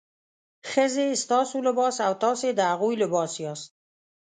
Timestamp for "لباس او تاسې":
1.67-2.47